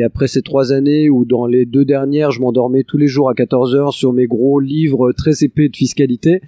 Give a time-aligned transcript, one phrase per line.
[0.00, 3.28] et après ces trois années où dans les deux dernières, je m'endormais tous les jours
[3.28, 6.40] à 14 heures sur mes gros livres très épais de fiscalité,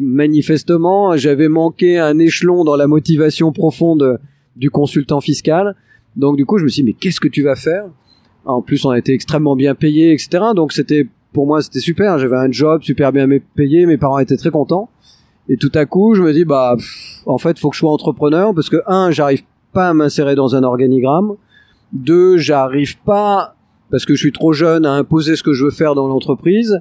[0.00, 4.18] manifestement, j'avais manqué un échelon dans la motivation profonde
[4.56, 5.76] du consultant fiscal.
[6.16, 7.84] Donc du coup, je me suis dit, mais qu'est-ce que tu vas faire?
[8.46, 10.42] En plus, on a été extrêmement bien payé, etc.
[10.54, 12.18] Donc c'était pour moi, c'était super.
[12.18, 14.88] J'avais un job super bien payé, mes parents étaient très contents.
[15.50, 16.76] Et tout à coup, je me dis, bah,
[17.26, 19.42] en fait, faut que je sois entrepreneur parce que un, j'arrive
[19.74, 21.36] pas à m'insérer dans un organigramme.
[21.92, 23.54] Deux, j'arrive pas
[23.90, 26.80] parce que je suis trop jeune à imposer ce que je veux faire dans l'entreprise.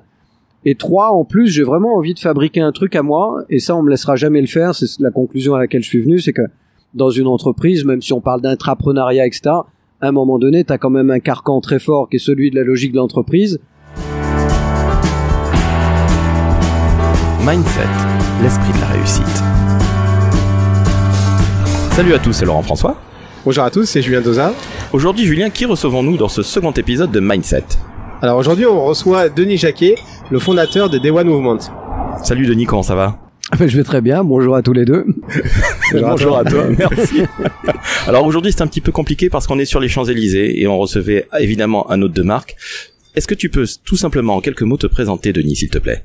[0.65, 3.75] Et trois, en plus, j'ai vraiment envie de fabriquer un truc à moi, et ça,
[3.75, 4.73] on me laissera jamais le faire.
[4.73, 6.41] C'est la conclusion à laquelle je suis venu, c'est que
[6.95, 9.41] dans une entreprise, même si on parle d'intrapreneuriat, etc.,
[10.01, 12.49] à un moment donné, tu as quand même un carcan très fort qui est celui
[12.49, 13.59] de la logique de l'entreprise.
[17.45, 17.81] Mindset,
[18.41, 19.43] l'esprit de la réussite.
[21.91, 22.97] Salut à tous, c'est Laurent François.
[23.45, 24.55] Bonjour à tous, c'est Julien Doza.
[24.91, 27.63] Aujourd'hui, Julien, qui recevons-nous dans ce second épisode de Mindset
[28.23, 29.97] Alors aujourd'hui, on reçoit Denis Jacquet,
[30.31, 31.59] le fondateur de Day One Movement.
[32.23, 33.19] Salut Denis, comment ça va?
[33.51, 35.05] Ah ben, je vais très bien, bonjour à tous les deux.
[35.93, 37.21] bonjour, à toi, merci.
[38.07, 40.79] Alors aujourd'hui c'est un petit peu compliqué parce qu'on est sur les Champs-Élysées et on
[40.79, 42.55] recevait évidemment un hôte de marque.
[43.15, 46.03] Est-ce que tu peux tout simplement en quelques mots te présenter Denis s'il te plaît?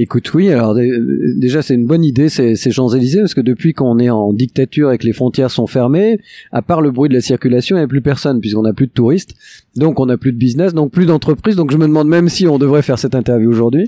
[0.00, 3.98] Écoute, oui, alors déjà c'est une bonne idée ces, ces Champs-Élysées, parce que depuis qu'on
[3.98, 6.20] est en dictature et que les frontières sont fermées,
[6.52, 8.86] à part le bruit de la circulation, il n'y a plus personne, puisqu'on n'a plus
[8.86, 9.34] de touristes,
[9.74, 12.46] donc on n'a plus de business, donc plus d'entreprises, donc je me demande même si
[12.46, 13.86] on devrait faire cette interview aujourd'hui,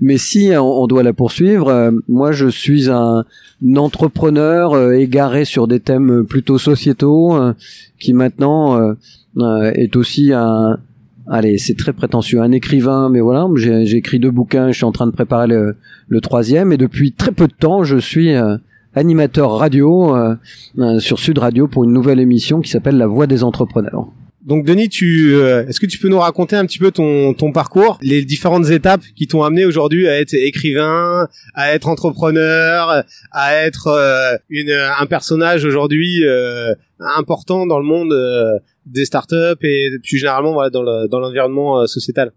[0.00, 3.24] mais si on, doit la poursuivre, euh, moi je suis un,
[3.76, 7.52] entrepreneur euh, égaré sur des thèmes plutôt sociétaux, euh,
[8.00, 8.96] qui maintenant
[9.76, 10.76] est aussi un
[11.28, 14.92] allez, c'est très prétentieux, un écrivain, mais voilà, j'ai écrit deux bouquins, je suis en
[14.92, 18.56] train de préparer le, troisième, et depuis très peu de temps, je suis euh,
[18.94, 20.34] animateur radio euh,
[20.78, 24.06] euh, sur Sud Radio pour une nouvelle émission qui s'appelle La Voix des entrepreneurs.
[24.44, 28.00] Donc Denis, tu est-ce que tu peux nous raconter un petit peu ton ton parcours,
[28.02, 34.40] les différentes étapes qui t'ont amené aujourd'hui à être écrivain, à être entrepreneur, à être
[34.50, 36.24] une un personnage aujourd'hui
[36.98, 38.12] important dans le monde
[38.86, 42.32] des startups et plus généralement voilà, dans l'environnement euh, sociétal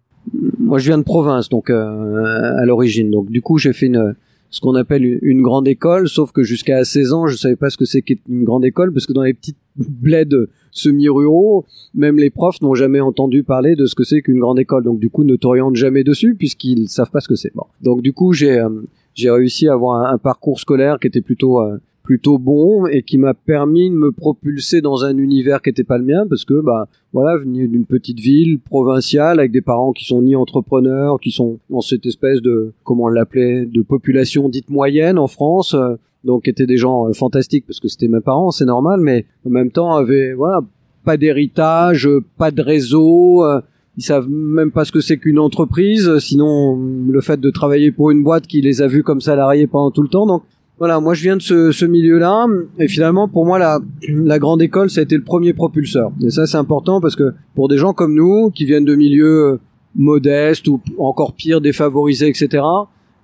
[0.59, 3.11] Moi, je viens de province, donc euh, à l'origine.
[3.11, 4.15] Donc, du coup, j'ai fait une
[4.51, 7.75] ce qu'on appelle une grande école, sauf que jusqu'à 16 ans, je savais pas ce
[7.75, 12.61] que c'est qu'une grande école, parce que dans les petites bleds semi-ruraux, même les profs
[12.61, 14.85] n'ont jamais entendu parler de ce que c'est qu'une grande école.
[14.85, 17.53] Donc du coup, ne t'orientent jamais dessus, puisqu'ils savent pas ce que c'est.
[17.53, 17.65] Bon.
[17.81, 18.69] Donc du coup, j'ai euh,
[19.13, 21.61] j'ai réussi à avoir un, parcours scolaire qui était plutôt
[22.05, 25.97] plutôt bon et qui m'a permis de me propulser dans un univers qui n'était pas
[25.97, 30.05] le mien parce que bah voilà venu d'une petite ville provinciale avec des parents qui
[30.05, 34.69] sont ni entrepreneurs qui sont dans cette espèce de comment on l'appelait de population dite
[34.69, 38.51] moyenne en France euh, donc étaient des gens euh, fantastiques parce que c'était mes parents
[38.51, 40.61] c'est normal mais en même temps avaient voilà
[41.03, 43.61] pas d'héritage pas de réseau euh,
[43.97, 46.77] ils savent même pas ce que c'est qu'une entreprise sinon
[47.09, 50.03] le fait de travailler pour une boîte qui les a vus comme salariés pendant tout
[50.03, 50.43] le temps donc
[50.77, 52.47] voilà, moi je viens de ce, ce milieu-là,
[52.79, 56.11] et finalement pour moi la, la grande école ça a été le premier propulseur.
[56.23, 59.59] Et ça c'est important parce que pour des gens comme nous, qui viennent de milieux
[59.95, 62.63] modestes ou encore pire défavorisés, etc.,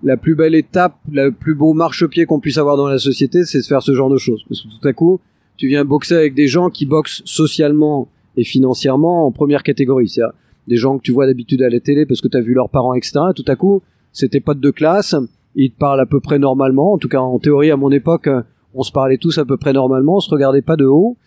[0.04, 3.60] la plus belle étape, le plus beau marchepied qu'on puisse avoir dans la société, c'est
[3.60, 4.44] de faire ce genre de choses.
[4.50, 5.20] Parce que tout à coup,
[5.58, 10.10] tu viens boxer avec des gens qui boxent socialement et financièrement en première catégorie.
[10.10, 10.22] C'est
[10.68, 12.70] des gens que tu vois d'habitude à la télé parce que tu as vu leurs
[12.70, 13.20] parents, etc.
[13.36, 13.82] Tout à coup,
[14.12, 15.16] c'était potes de classe
[15.56, 16.94] ils te parlent à peu près normalement.
[16.94, 18.42] En tout cas, en théorie, à mon époque, euh,
[18.74, 21.18] on se parlait tous à peu près normalement, on se regardait pas de haut.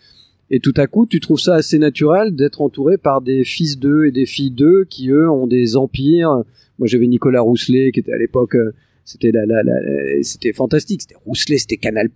[0.51, 4.05] Et tout à coup, tu trouves ça assez naturel d'être entouré par des fils d'eux
[4.05, 6.43] et des filles d'eux qui, eux, ont des empires.
[6.77, 9.63] Moi, j'avais Nicolas Rousselet, qui était à l'époque, euh, c'était la, la,
[10.21, 11.01] c'était fantastique.
[11.01, 12.09] C'était Rousselet, c'était Canal+,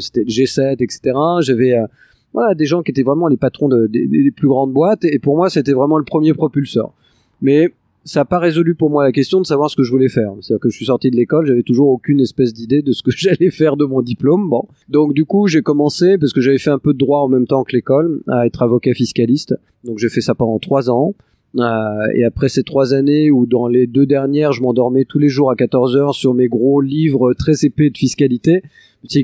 [0.00, 1.00] c'était G7, etc.
[1.40, 1.86] J'avais, euh,
[2.32, 5.04] voilà, des gens qui étaient vraiment les patrons de, des plus grandes boîtes.
[5.04, 6.94] Et pour moi, c'était vraiment le premier propulseur.
[7.40, 7.72] Mais
[8.08, 10.32] ça n'a pas résolu pour moi la question de savoir ce que je voulais faire.
[10.40, 13.10] C'est-à-dire que je suis sorti de l'école, j'avais toujours aucune espèce d'idée de ce que
[13.14, 14.48] j'allais faire de mon diplôme.
[14.48, 17.28] Bon, donc du coup j'ai commencé parce que j'avais fait un peu de droit en
[17.28, 19.54] même temps que l'école à être avocat fiscaliste.
[19.84, 21.14] Donc j'ai fait ça pendant trois ans.
[21.56, 25.30] Euh, et après ces trois années où dans les deux dernières je m'endormais tous les
[25.30, 28.62] jours à 14 heures sur mes gros livres très épais de fiscalité,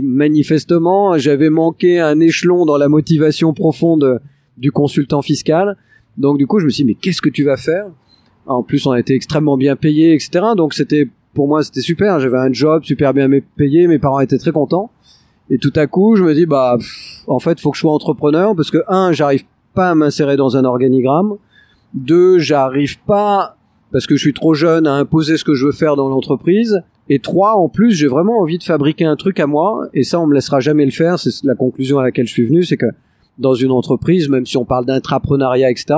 [0.00, 4.20] manifestement j'avais manqué un échelon dans la motivation profonde
[4.56, 5.76] du consultant fiscal.
[6.16, 7.88] Donc du coup je me suis dit mais qu'est-ce que tu vas faire?
[8.46, 10.44] En plus, on a été extrêmement bien payé, etc.
[10.56, 12.20] Donc c'était pour moi c'était super.
[12.20, 14.90] J'avais un job super bien payé, mes parents étaient très contents.
[15.50, 16.76] Et tout à coup, je me dis bah
[17.26, 19.44] en fait, faut que je sois entrepreneur parce que un, j'arrive
[19.74, 21.34] pas à m'insérer dans un organigramme.
[21.94, 23.56] Deux, j'arrive pas
[23.92, 26.82] parce que je suis trop jeune à imposer ce que je veux faire dans l'entreprise.
[27.08, 29.88] Et trois, en plus, j'ai vraiment envie de fabriquer un truc à moi.
[29.92, 31.18] Et ça, on me laissera jamais le faire.
[31.18, 32.86] C'est la conclusion à laquelle je suis venu, c'est que
[33.38, 35.94] dans une entreprise, même si on parle d'intrapreneuriat, etc.,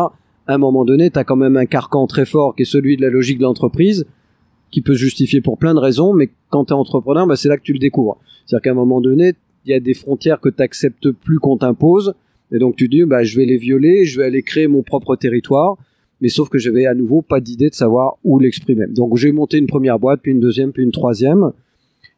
[0.47, 2.97] à un moment donné, tu as quand même un carcan très fort qui est celui
[2.97, 4.07] de la logique de l'entreprise,
[4.71, 7.49] qui peut se justifier pour plein de raisons, mais quand tu es entrepreneur, bah, c'est
[7.49, 8.19] là que tu le découvres.
[8.45, 9.35] C'est-à-dire qu'à un moment donné,
[9.65, 12.15] il y a des frontières que tu plus qu'on t'impose,
[12.53, 15.17] et donc tu dis, bah, je vais les violer, je vais aller créer mon propre
[15.17, 15.77] territoire,
[16.21, 18.87] mais sauf que j'avais à nouveau pas d'idée de savoir où l'exprimer.
[18.87, 21.53] Donc j'ai monté une première boîte, puis une deuxième, puis une troisième,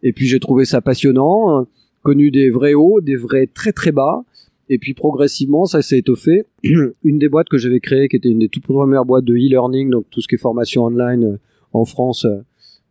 [0.03, 1.67] et puis j'ai trouvé ça passionnant,
[2.03, 4.23] connu des vrais hauts, des vrais très très bas,
[4.69, 6.45] et puis progressivement, ça s'est étoffé.
[6.63, 9.91] une des boîtes que j'avais créées, qui était une des toutes premières boîtes de e-learning,
[9.91, 11.39] donc tout ce qui est formation online euh,
[11.73, 12.39] en France, euh,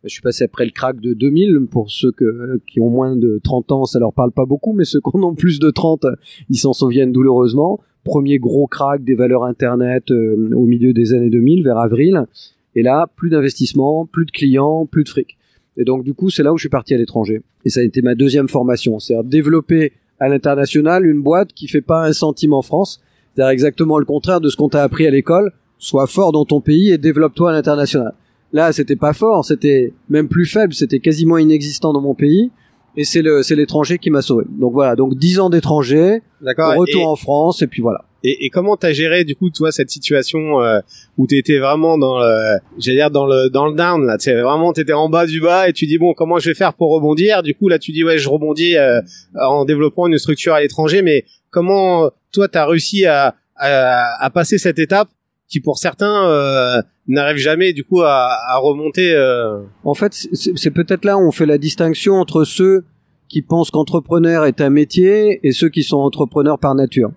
[0.04, 1.66] je suis passé après le crack de 2000.
[1.70, 4.84] Pour ceux que, qui ont moins de 30 ans, ça leur parle pas beaucoup, mais
[4.84, 6.06] ceux qui en ont plus de 30,
[6.48, 7.80] ils s'en souviennent douloureusement.
[8.04, 12.26] Premier gros crack des valeurs Internet euh, au milieu des années 2000, vers avril.
[12.74, 15.36] Et là, plus d'investissement, plus de clients, plus de fric.
[15.76, 17.42] Et donc, du coup, c'est là où je suis parti à l'étranger.
[17.64, 18.98] Et ça a été ma deuxième formation.
[18.98, 23.00] C'est-à-dire développer à l'international une boîte qui fait pas un centime en France.
[23.34, 25.52] C'est-à-dire exactement le contraire de ce qu'on t'a appris à l'école.
[25.78, 28.14] Sois fort dans ton pays et développe-toi à l'international.
[28.52, 32.50] Là, c'était pas fort, c'était même plus faible, c'était quasiment inexistant dans mon pays.
[32.96, 34.44] Et c'est le, c'est l'étranger qui m'a sauvé.
[34.48, 38.04] Donc voilà, donc dix ans d'étranger, retour en France, et puis voilà.
[38.24, 40.80] Et, et comment t'as géré du coup toi cette situation euh,
[41.18, 44.72] où t'étais vraiment dans le, j'allais dire dans le dans le down là, tu vraiment
[44.72, 47.42] t'étais en bas du bas et tu dis bon comment je vais faire pour rebondir?
[47.44, 49.00] Du coup là tu dis ouais je rebondis euh,
[49.40, 54.58] en développant une structure à l'étranger, mais comment toi t'as réussi à, à, à passer
[54.58, 55.08] cette étape
[55.48, 59.14] qui pour certains euh, n'arrivent jamais du coup à, à remonter.
[59.14, 59.60] Euh...
[59.84, 62.84] En fait, c'est peut-être là où on fait la distinction entre ceux
[63.28, 67.12] qui pensent qu'entrepreneur est un métier et ceux qui sont entrepreneurs par nature.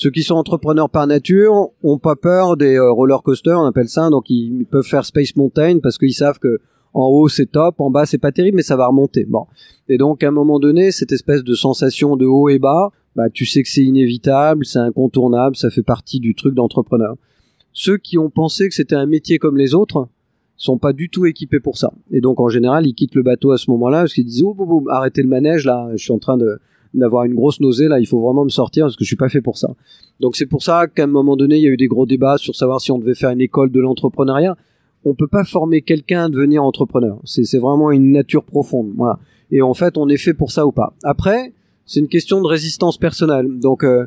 [0.00, 3.90] Ceux qui sont entrepreneurs par nature ont pas peur des euh, roller coasters, on appelle
[3.90, 6.58] ça, donc ils, peuvent faire Space Mountain parce qu'ils savent que
[6.94, 9.26] en haut c'est top, en bas c'est pas terrible, mais ça va remonter.
[9.26, 9.44] Bon,
[9.90, 13.28] et donc à un moment donné, cette espèce de sensation de haut et bas, bah
[13.28, 17.16] tu sais que c'est inévitable, c'est incontournable, ça fait partie du truc d'entrepreneur.
[17.74, 20.08] Ceux qui ont pensé que c'était un métier comme les autres
[20.56, 21.92] sont pas du tout équipés pour ça.
[22.10, 24.56] Et donc en général, ils quittent le bateau à ce moment-là parce qu'ils disent oh,
[24.58, 26.58] oh, oh, arrêtez le manège là, je suis en train de
[26.94, 29.28] d'avoir une grosse nausée là, il faut vraiment me sortir parce que je suis pas
[29.28, 29.68] fait pour ça.
[30.20, 32.36] Donc c'est pour ça qu'à un moment donné, il y a eu des gros débats
[32.36, 34.56] sur savoir si on devait faire une école de l'entrepreneuriat.
[35.04, 37.18] On peut pas former quelqu'un à devenir entrepreneur.
[37.24, 39.18] C'est vraiment une nature profonde, voilà.
[39.50, 40.92] Et en fait, on est fait pour ça ou pas.
[41.02, 41.52] Après,
[41.86, 43.58] c'est une question de résistance personnelle.
[43.58, 44.06] Donc euh,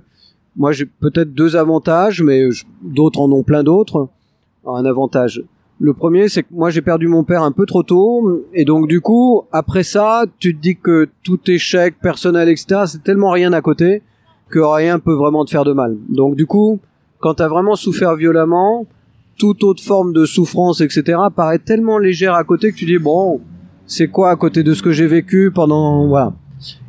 [0.55, 2.47] moi j'ai peut-être deux avantages, mais
[2.81, 4.07] d'autres en ont plein d'autres.
[4.65, 5.43] Un avantage.
[5.85, 8.87] Le premier, c'est que moi j'ai perdu mon père un peu trop tôt, et donc
[8.87, 13.51] du coup, après ça, tu te dis que tout échec personnel, etc., c'est tellement rien
[13.51, 14.01] à côté
[14.49, 15.97] que rien peut vraiment te faire de mal.
[16.07, 16.79] Donc du coup,
[17.19, 18.87] quand t'as vraiment souffert violemment,
[19.37, 23.41] toute autre forme de souffrance, etc., paraît tellement légère à côté que tu dis bon,
[23.85, 26.31] c'est quoi à côté de ce que j'ai vécu pendant voilà.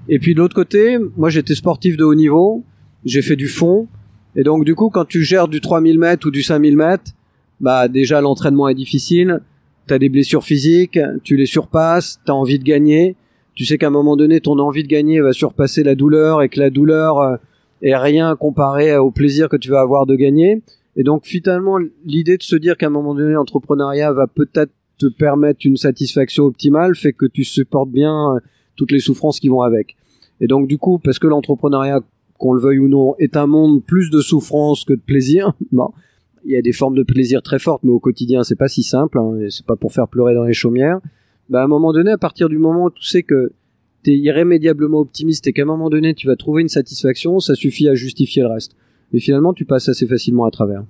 [0.08, 2.62] Et puis de l'autre côté, moi j'étais sportif de haut niveau,
[3.04, 3.88] j'ai fait du fond.
[4.36, 7.10] Et donc, du coup, quand tu gères du 3000 mètres ou du 5000 mètres,
[7.60, 9.40] bah, déjà, l'entraînement est difficile.
[9.86, 13.16] T'as des blessures physiques, tu les surpasses, t'as envie de gagner.
[13.54, 16.48] Tu sais qu'à un moment donné, ton envie de gagner va surpasser la douleur et
[16.48, 17.36] que la douleur euh,
[17.82, 20.62] est rien comparé au plaisir que tu vas avoir de gagner.
[20.96, 25.06] Et donc, finalement, l'idée de se dire qu'à un moment donné, l'entrepreneuriat va peut-être te
[25.06, 28.40] permettre une satisfaction optimale fait que tu supportes bien euh,
[28.76, 29.96] toutes les souffrances qui vont avec.
[30.40, 32.00] Et donc, du coup, parce que l'entrepreneuriat
[32.38, 35.52] qu'on le veuille ou non, est un monde plus de souffrance que de plaisir.
[35.72, 35.92] Bon,
[36.44, 38.82] il y a des formes de plaisir très fortes, mais au quotidien, c'est pas si
[38.82, 39.18] simple.
[39.18, 41.00] Hein, c'est pas pour faire pleurer dans les chaumières.
[41.48, 43.52] Bah, à un moment donné, à partir du moment où tu sais que
[44.02, 47.54] tu es irrémédiablement optimiste et qu'à un moment donné, tu vas trouver une satisfaction, ça
[47.54, 48.76] suffit à justifier le reste.
[49.12, 50.84] Et finalement, tu passes assez facilement à travers.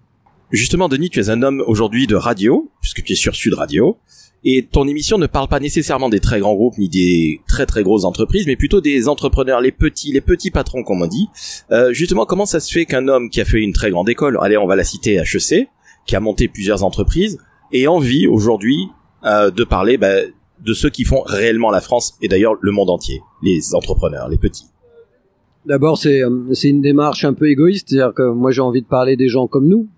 [0.50, 3.97] Justement, Denis, tu es un homme aujourd'hui de radio, puisque tu es sur Sud Radio.
[4.45, 7.83] Et ton émission ne parle pas nécessairement des très grands groupes ni des très très
[7.83, 11.29] grosses entreprises, mais plutôt des entrepreneurs, les petits, les petits patrons, comme on dit.
[11.71, 14.39] Euh, justement, comment ça se fait qu'un homme qui a fait une très grande école,
[14.43, 15.69] allez, on va la citer HEC,
[16.07, 17.39] qui a monté plusieurs entreprises,
[17.73, 18.89] ait envie aujourd'hui
[19.25, 20.13] euh, de parler bah,
[20.65, 24.39] de ceux qui font réellement la France et d'ailleurs le monde entier, les entrepreneurs, les
[24.39, 24.67] petits?
[25.67, 29.17] D'abord, c'est euh, une démarche un peu égoïste, c'est-à-dire que moi j'ai envie de parler
[29.17, 29.89] des gens comme nous,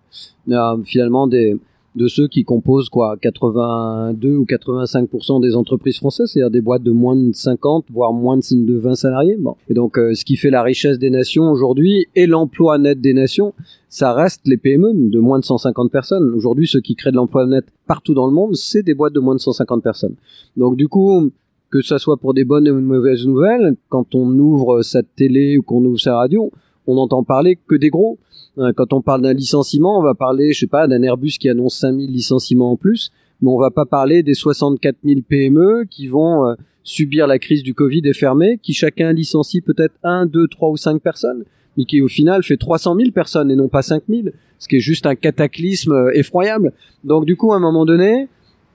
[0.50, 1.56] euh, finalement des
[1.96, 6.92] de ceux qui composent quoi 82 ou 85% des entreprises françaises, c'est-à-dire des boîtes de
[6.92, 9.36] moins de 50 voire moins de 20 salariés.
[9.38, 9.56] Bon.
[9.68, 13.14] Et donc euh, ce qui fait la richesse des nations aujourd'hui et l'emploi net des
[13.14, 13.54] nations,
[13.88, 16.34] ça reste les PME de moins de 150 personnes.
[16.34, 19.20] Aujourd'hui, ceux qui créent de l'emploi net partout dans le monde, c'est des boîtes de
[19.20, 20.16] moins de 150 personnes.
[20.56, 21.30] Donc du coup,
[21.70, 25.56] que ça soit pour des bonnes ou de mauvaises nouvelles, quand on ouvre sa télé
[25.56, 26.52] ou qu'on ouvre sa radio,
[26.86, 28.18] on n'entend parler que des gros.
[28.58, 31.48] Euh, quand on parle d'un licenciement, on va parler, je sais pas, d'un Airbus qui
[31.48, 36.06] annonce 5000 licenciements en plus, mais on va pas parler des 64 000 PME qui
[36.06, 40.48] vont euh, subir la crise du Covid et fermer, qui chacun licencie peut-être un, deux,
[40.48, 41.44] trois ou cinq personnes.
[41.76, 44.76] mais qui au final fait 300 000 personnes et non pas 5 000, ce qui
[44.76, 46.72] est juste un cataclysme euh, effroyable.
[47.04, 48.28] Donc du coup, à un moment donné,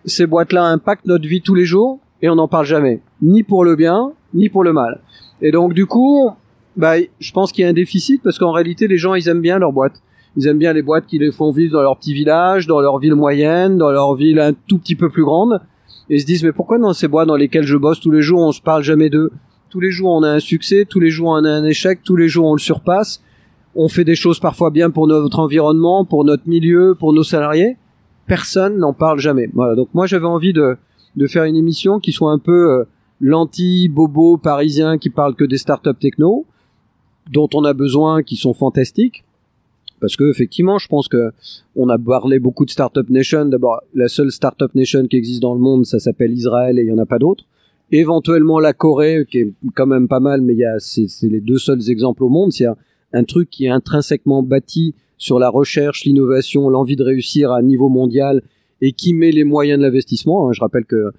[0.05, 3.63] ces boîtes-là impactent notre vie tous les jours et on n'en parle jamais, ni pour
[3.65, 5.01] le bien, ni pour le mal.
[5.41, 6.29] Et donc du coup,
[6.77, 9.41] bah, je pense qu'il y a un déficit parce qu'en réalité, les gens, ils aiment
[9.41, 10.01] bien leurs boîtes.
[10.37, 12.99] Ils aiment bien les boîtes qui les font vivre dans leur petit village, dans leur
[12.99, 15.59] ville moyenne, dans leur ville un tout petit peu plus grande.
[16.09, 18.21] Et ils se disent, mais pourquoi dans ces boîtes dans lesquelles je bosse tous les
[18.21, 19.31] jours, on se parle jamais d'eux?
[19.69, 22.15] Tous les jours, on a un succès, tous les jours, on a un échec, tous
[22.15, 23.21] les jours, on le surpasse.
[23.75, 27.77] On fait des choses parfois bien pour notre environnement, pour notre milieu, pour nos salariés.
[28.27, 29.49] Personne n'en parle jamais.
[29.53, 29.75] Voilà.
[29.75, 30.77] Donc moi, j'avais envie de,
[31.15, 32.83] de faire une émission qui soit un peu euh,
[33.21, 36.45] l'anti-bobo parisien qui parle que des startups techno,
[37.31, 39.23] dont on a besoin, qui sont fantastiques,
[40.01, 41.31] parce que effectivement, je pense que
[41.75, 43.45] on a parlé beaucoup de startup nation.
[43.45, 46.87] D'abord, la seule startup nation qui existe dans le monde, ça s'appelle Israël et il
[46.87, 47.45] y en a pas d'autres.
[47.91, 51.39] Éventuellement la Corée, qui est quand même pas mal, mais il y a c'est les
[51.39, 52.51] deux seuls exemples au monde.
[52.51, 52.65] C'est
[53.13, 57.89] un, truc qui est intrinsèquement bâti sur la recherche, l'innovation, l'envie de réussir à niveau
[57.89, 58.41] mondial
[58.81, 60.47] et qui met les moyens de l'investissement.
[60.49, 60.53] Hein.
[60.53, 61.11] Je rappelle que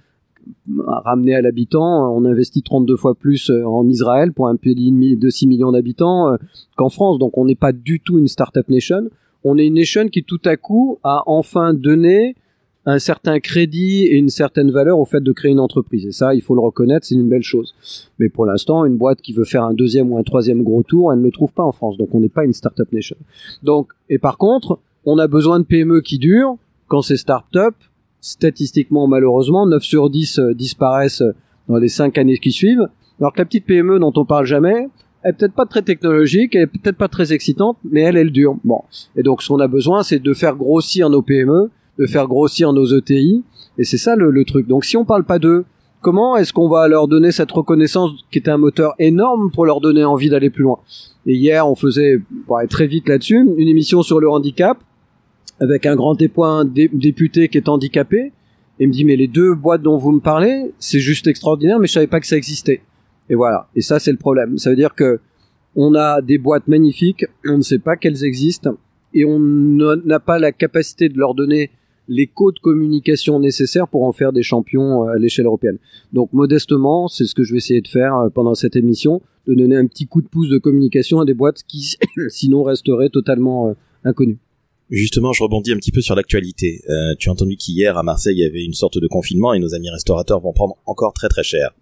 [0.86, 5.28] ramené à l'habitant, on investit 32 fois plus euh, en Israël pour un pays de
[5.28, 6.36] 6 millions d'habitants euh,
[6.76, 7.18] qu'en France.
[7.18, 9.08] Donc on n'est pas du tout une startup nation.
[9.44, 12.36] On est une nation qui tout à coup a enfin donné
[12.84, 16.06] un certain crédit et une certaine valeur au fait de créer une entreprise.
[16.06, 17.74] Et ça, il faut le reconnaître, c'est une belle chose.
[18.18, 21.12] Mais pour l'instant, une boîte qui veut faire un deuxième ou un troisième gros tour,
[21.12, 21.96] elle ne le trouve pas en France.
[21.96, 23.16] Donc on n'est pas une startup nation.
[23.62, 26.56] Donc, et par contre, on a besoin de PME qui durent
[26.88, 27.74] quand c'est startup
[28.22, 31.34] statistiquement malheureusement 9 sur 10 euh, disparaissent euh,
[31.68, 32.88] dans les 5 années qui suivent
[33.20, 34.88] alors que la petite PME dont on parle jamais
[35.22, 38.32] elle est peut-être pas très technologique, elle est peut-être pas très excitante, mais elle, elle
[38.32, 38.56] dure.
[38.64, 38.80] Bon.
[39.16, 42.72] Et donc, ce qu'on a besoin, c'est de faire grossir nos PME, de faire grossir
[42.72, 43.44] nos ETI,
[43.78, 44.66] et c'est ça le, truc.
[44.66, 45.64] Donc, si on parle pas d'eux,
[46.00, 49.80] comment est-ce qu'on va leur donner cette reconnaissance qui est un moteur énorme pour leur
[49.80, 50.80] donner envie d'aller plus loin?
[51.26, 54.78] Et hier, on faisait, pour aller très vite là-dessus, une émission sur le handicap
[55.62, 58.32] avec un grand député qui est handicapé
[58.80, 61.86] et me dit mais les deux boîtes dont vous me parlez, c'est juste extraordinaire, mais
[61.86, 62.80] je savais pas que ça existait.
[63.30, 63.68] Et voilà.
[63.76, 64.58] Et ça c'est le problème.
[64.58, 65.20] Ça veut dire que
[65.76, 68.74] on a des boîtes magnifiques, on ne sait pas qu'elles existent
[69.14, 71.70] et on n'a pas la capacité de leur donner
[72.08, 75.78] les codes de communication nécessaires pour en faire des champions euh, à l'échelle européenne.
[76.12, 79.54] Donc modestement, c'est ce que je vais essayer de faire euh, pendant cette émission, de
[79.54, 81.94] donner un petit coup de pouce de communication à des boîtes qui
[82.28, 84.38] sinon resteraient totalement euh, inconnues.
[84.92, 86.82] Justement, je rebondis un petit peu sur l'actualité.
[86.90, 89.58] Euh, tu as entendu qu'hier à Marseille, il y avait une sorte de confinement et
[89.58, 91.74] nos amis restaurateurs vont prendre encore très très cher.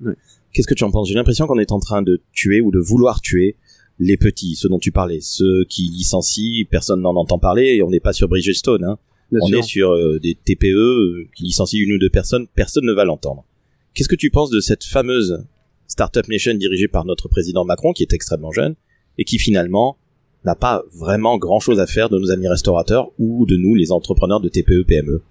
[0.53, 1.09] Qu'est-ce que tu en penses?
[1.09, 3.57] J'ai l'impression qu'on est en train de tuer ou de vouloir tuer
[3.99, 7.91] les petits, ceux dont tu parlais, ceux qui licencient, personne n'en entend parler et on
[7.91, 8.85] n'est pas sur Bridgestone.
[8.85, 8.99] Hein.
[9.33, 12.93] on est sur euh, des TPE euh, qui licencient une ou deux personnes, personne ne
[12.93, 13.45] va l'entendre.
[13.93, 15.45] Qu'est-ce que tu penses de cette fameuse
[15.89, 18.77] Startup Nation dirigée par notre président Macron, qui est extrêmement jeune,
[19.19, 19.99] et qui finalement
[20.45, 23.93] n'a pas vraiment grand chose à faire de nos amis restaurateurs ou de nous, les
[23.93, 25.23] entrepreneurs de TPE, PME.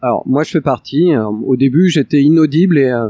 [0.00, 1.12] Alors, moi, je fais partie.
[1.12, 3.08] Euh, au début, j'étais inaudible et euh,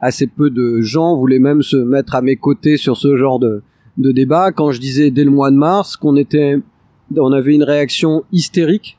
[0.00, 3.62] assez peu de gens voulaient même se mettre à mes côtés sur ce genre de,
[3.96, 4.52] de débat.
[4.52, 6.58] Quand je disais dès le mois de mars qu'on était,
[7.16, 8.98] on avait une réaction hystérique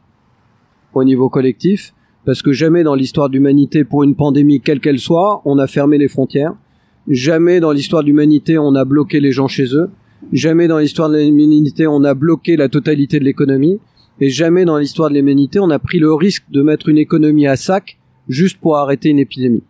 [0.93, 1.93] au niveau collectif,
[2.25, 5.67] parce que jamais dans l'histoire de l'humanité, pour une pandémie quelle qu'elle soit, on a
[5.67, 6.53] fermé les frontières.
[7.07, 9.89] Jamais dans l'histoire de l'humanité, on a bloqué les gens chez eux.
[10.33, 13.79] Jamais dans l'histoire de l'humanité on a bloqué la totalité de l'économie.
[14.21, 17.47] Et jamais dans l'histoire de l'humanité on a pris le risque de mettre une économie
[17.47, 19.63] à sac juste pour arrêter une épidémie.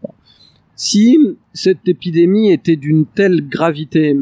[0.75, 1.17] Si
[1.53, 4.17] cette épidémie était d'une telle gravité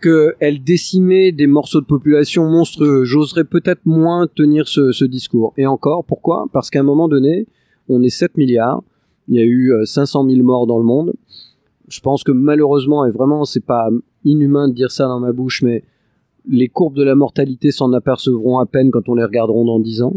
[0.00, 5.54] qu'elle décimait des morceaux de population monstrueux, j'oserais peut-être moins tenir ce, ce, discours.
[5.56, 6.46] Et encore, pourquoi?
[6.52, 7.46] Parce qu'à un moment donné,
[7.88, 8.82] on est 7 milliards,
[9.28, 11.12] il y a eu 500 euh, 000 morts dans le monde.
[11.92, 13.90] Je pense que malheureusement, et vraiment, c'est pas
[14.24, 15.84] inhumain de dire ça dans ma bouche, mais
[16.48, 20.02] les courbes de la mortalité s'en apercevront à peine quand on les regarderont dans 10
[20.02, 20.14] ans.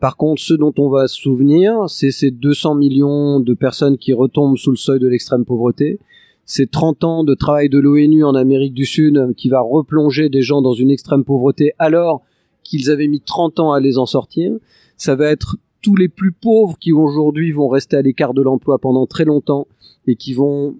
[0.00, 4.14] Par contre, ce dont on va se souvenir, c'est ces 200 millions de personnes qui
[4.14, 6.00] retombent sous le seuil de l'extrême pauvreté,
[6.46, 10.40] ces 30 ans de travail de l'ONU en Amérique du Sud qui va replonger des
[10.40, 12.22] gens dans une extrême pauvreté alors
[12.64, 14.54] qu'ils avaient mis 30 ans à les en sortir.
[14.96, 18.78] Ça va être tous les plus pauvres qui aujourd'hui vont rester à l'écart de l'emploi
[18.78, 19.66] pendant très longtemps
[20.06, 20.76] et qui vont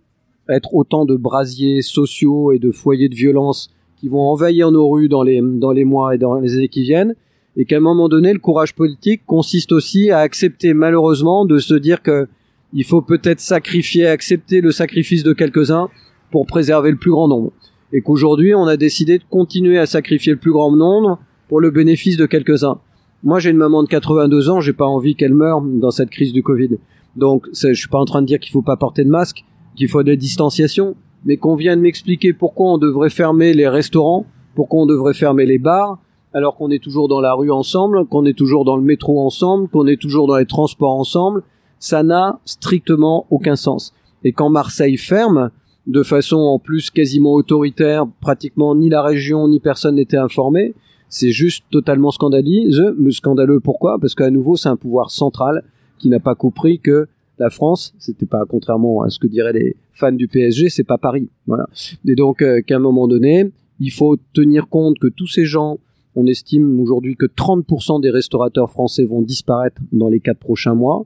[0.51, 5.09] être autant de brasiers sociaux et de foyers de violence qui vont envahir nos rues
[5.09, 7.15] dans les, mois et dans les années qui viennent,
[7.57, 11.75] et qu'à un moment donné, le courage politique consiste aussi à accepter malheureusement de se
[11.75, 12.29] dire que
[12.75, 15.89] il faut peut-être sacrifier, accepter le sacrifice de quelques-uns
[16.31, 17.51] pour préserver le plus grand nombre.
[17.95, 21.71] Et qu'aujourd'hui, on a décidé de continuer à sacrifier le plus grand nombre pour le
[21.71, 22.79] bénéfice de quelques-uns.
[23.25, 26.33] Moi, j'ai une maman de 82 ans, j'ai pas envie qu'elle meure dans cette crise
[26.33, 26.79] du Covid.
[27.17, 29.45] Donc, je suis pas en train de dire qu'il faut pas porter de masque,
[29.77, 30.95] qu'il faut des distanciations,
[31.25, 35.59] mais qu'on vienne m'expliquer pourquoi on devrait fermer les restaurants, Pourquoi on devrait fermer les
[35.59, 35.99] bars
[36.35, 39.69] alors qu'on est toujours dans la rue ensemble, qu'on est toujours dans le métro ensemble,
[39.69, 41.43] qu'on est toujours dans les transports ensemble
[41.79, 43.95] Ça n'a strictement aucun sens.
[44.25, 45.51] Et quand Marseille ferme,
[45.87, 50.75] de façon en plus quasiment autoritaire, pratiquement ni la région ni personne n'était informé,
[51.09, 52.93] c'est juste totalement scandaleux.
[53.11, 53.99] Scandaleux pourquoi?
[54.01, 55.65] Parce qu'à nouveau c'est un pouvoir central
[55.99, 59.77] qui n'a pas compris que la France, c'était pas contrairement à ce que diraient les
[59.93, 61.29] fans du PSG, c'est pas Paris.
[61.47, 61.67] Voilà.
[62.07, 63.51] Et donc euh, qu'à un moment donné,
[63.81, 65.79] il faut tenir compte que tous ces gens,
[66.17, 71.05] on estime aujourd'hui que 30% des restaurateurs français vont disparaître dans les quatre prochains mois.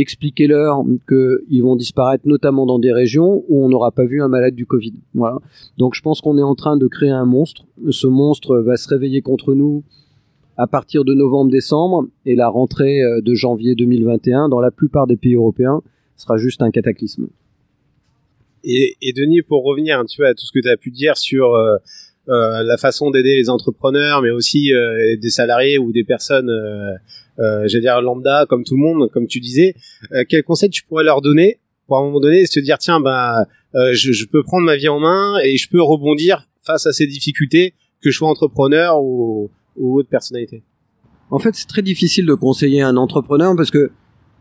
[0.00, 4.54] Expliquez-leur qu'ils vont disparaître notamment dans des régions où on n'aura pas vu un malade
[4.54, 4.94] du Covid.
[5.12, 5.38] Voilà.
[5.76, 7.64] Donc je pense qu'on est en train de créer un monstre.
[7.90, 9.82] Ce monstre va se réveiller contre nous
[10.56, 15.16] à partir de novembre-décembre et la rentrée euh, de janvier 2021 dans la plupart des
[15.16, 15.82] pays européens
[16.14, 17.26] sera juste un cataclysme.
[18.62, 21.54] Et, Denis, pour revenir, tu vois, à tout ce que tu as pu dire sur
[21.54, 21.76] euh,
[22.28, 24.70] euh, la façon d'aider les entrepreneurs, mais aussi
[25.20, 26.50] des salariés ou des personnes,
[27.38, 29.74] euh, euh j'allais dire lambda, comme tout le monde, comme tu disais,
[30.28, 33.44] quel conseil tu pourrais leur donner pour à un moment donné se dire tiens, ben,
[33.74, 37.06] je, je peux prendre ma vie en main et je peux rebondir face à ces
[37.06, 40.62] difficultés, que je sois entrepreneur ou ou autre personnalité?
[41.30, 43.90] En fait, c'est très difficile de conseiller un entrepreneur parce que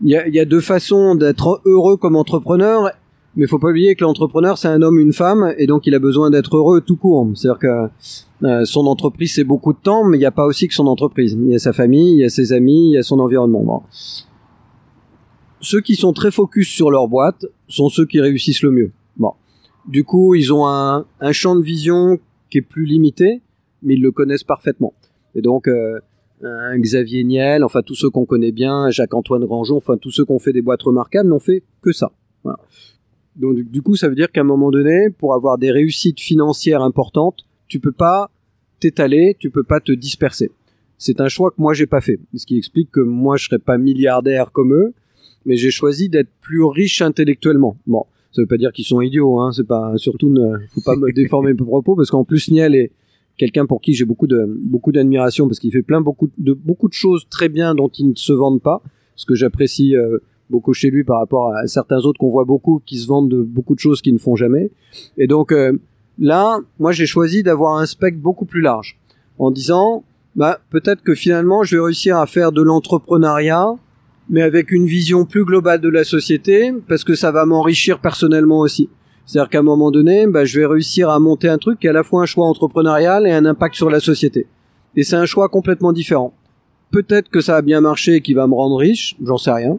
[0.04, 2.92] il y a, deux façons d'être heureux comme entrepreneur,
[3.38, 6.00] mais faut pas oublier que l'entrepreneur c'est un homme, une femme, et donc il a
[6.00, 7.29] besoin d'être heureux tout court.
[7.36, 10.67] C'est-à-dire que euh, son entreprise c'est beaucoup de temps, mais il n'y a pas aussi
[10.67, 11.38] que son entreprise.
[11.39, 13.84] Il y a sa famille, il y a ses amis, il y a son environnement.
[15.62, 18.91] Ceux qui sont très focus sur leur boîte sont ceux qui réussissent le mieux.
[19.17, 19.34] Bon,
[19.88, 22.17] du coup, ils ont un, champ de vision
[22.50, 23.44] qui est plus limité,
[23.84, 24.94] mais ils le connaissent parfaitement.
[25.36, 26.00] Et donc, euh,
[26.77, 30.39] Xavier Niel, enfin tous ceux qu'on connaît bien, Jacques-Antoine Grangeon, enfin tous ceux qui ont
[30.39, 32.12] fait des boîtes remarquables n'ont fait que ça.
[33.38, 36.82] Donc du coup, ça veut dire qu'à un moment donné, pour avoir des réussites financières
[36.82, 38.32] importantes, tu peux pas
[38.79, 40.51] t'étaler, tu peux pas te disperser.
[40.98, 43.60] C'est un choix que moi j'ai pas fait, ce qui explique que moi je serais
[43.60, 44.94] pas milliardaire comme eux,
[45.46, 47.78] mais j'ai choisi d'être plus riche intellectuellement.
[47.86, 49.52] Bon, ça veut pas dire qu'ils sont idiots, hein.
[49.52, 52.91] C'est pas surtout ne faut pas me déformer mes propos parce qu'en plus Niel est
[53.38, 56.88] quelqu'un pour qui j'ai beaucoup de beaucoup d'admiration parce qu'il fait plein beaucoup de beaucoup
[56.88, 58.82] de choses très bien dont il ne se vendent pas,
[59.15, 60.17] ce que j'apprécie euh,
[60.49, 63.41] beaucoup chez lui par rapport à certains autres qu'on voit beaucoup qui se vendent de
[63.41, 64.71] beaucoup de choses qu'ils ne font jamais.
[65.17, 65.73] Et donc euh,
[66.19, 68.97] là, moi j'ai choisi d'avoir un spectre beaucoup plus large
[69.39, 70.03] en disant
[70.36, 73.75] bah peut-être que finalement je vais réussir à faire de l'entrepreneuriat
[74.29, 78.60] mais avec une vision plus globale de la société parce que ça va m'enrichir personnellement
[78.60, 78.89] aussi.
[79.25, 81.89] C'est-à-dire qu'à un moment donné, bah, je vais réussir à monter un truc qui est
[81.89, 84.47] à la fois un choix entrepreneurial et un impact sur la société.
[84.95, 86.33] Et c'est un choix complètement différent.
[86.91, 89.77] Peut-être que ça a bien marché et qu'il va me rendre riche, j'en sais rien.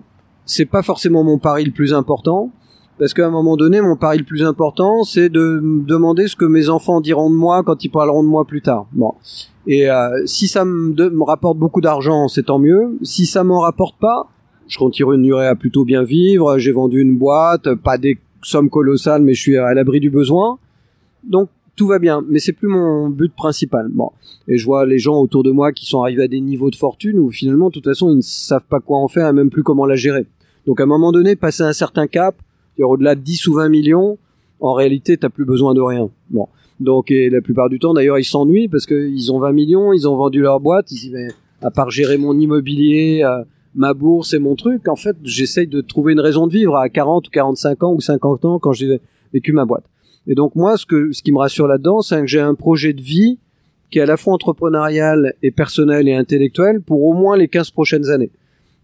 [0.49, 2.51] C'est pas forcément mon pari le plus important,
[2.99, 6.37] parce qu'à un moment donné, mon pari le plus important, c'est de me demander ce
[6.37, 8.87] que mes enfants diront de moi quand ils parleront de moi plus tard.
[8.93, 9.13] Bon.
[9.67, 12.99] Et euh, si ça me, rapporte beaucoup d'argent, c'est tant mieux.
[13.03, 14.31] Si ça m'en rapporte pas,
[14.69, 16.57] je continuerai à plutôt bien vivre.
[16.57, 20.59] J'ai vendu une boîte, pas des somme colossale, mais je suis à l'abri du besoin.
[21.25, 23.89] Donc tout va bien, mais c'est plus mon but principal.
[23.93, 24.13] Bon,
[24.49, 26.77] et je vois les gens autour de moi qui sont arrivés à des niveaux de
[26.77, 29.51] fortune où finalement, de toute façon, ils ne savent pas quoi en faire et même
[29.51, 30.27] plus comment la gérer.
[30.67, 32.37] Donc à un moment donné, passer un certain cap,
[32.79, 34.19] au-delà de 10 ou 20 millions,
[34.61, 36.11] en réalité, t'as plus besoin de rien.
[36.31, 36.49] Bon.
[36.81, 40.09] Donc, et la plupart du temps, d'ailleurs, ils s'ennuient parce qu'ils ont 20 millions, ils
[40.09, 43.43] ont vendu leur boîte, ils disent, à part gérer mon immobilier, euh,
[43.75, 46.89] ma bourse et mon truc, en fait, j'essaye de trouver une raison de vivre à
[46.89, 49.01] 40 ou 45 ans ou 50 ans quand j'ai
[49.33, 49.85] vécu ma boîte.
[50.27, 52.93] Et donc moi, ce que ce qui me rassure là-dedans, c'est que j'ai un projet
[52.93, 53.39] de vie
[53.91, 57.71] qui est à la fois entrepreneurial et personnel et intellectuel pour au moins les 15
[57.71, 58.31] prochaines années.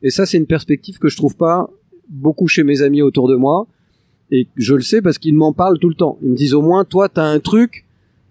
[0.04, 1.68] Et ça, c'est une perspective que je trouve pas
[2.08, 3.66] beaucoup chez mes amis autour de moi.
[4.30, 6.18] Et je le sais parce qu'ils m'en parlent tout le temps.
[6.22, 7.84] Ils me disent au moins, toi, t'as un truc.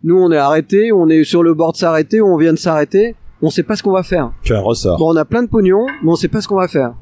[0.03, 3.15] Nous, on est arrêté, on est sur le bord de s'arrêter, on vient de s'arrêter
[3.43, 4.31] on sait pas ce qu'on va faire.
[4.41, 4.97] Tu as un ressort.
[4.97, 6.93] Bon, on a plein de pognon, mais on sait pas ce qu'on va faire.